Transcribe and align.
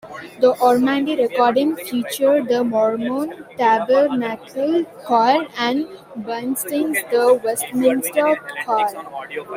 The 0.39 0.55
Ormandy 0.55 1.15
recording 1.15 1.75
featured 1.75 2.47
the 2.47 2.63
Mormon 2.63 3.45
Tabernacle 3.55 4.83
Choir, 5.05 5.45
and 5.59 5.85
Bernstein's 6.17 6.97
the 7.11 7.35
Westminster 7.43 8.35
Choir. 8.65 9.05